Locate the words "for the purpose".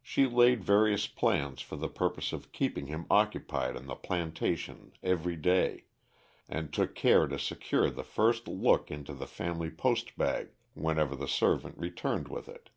1.60-2.32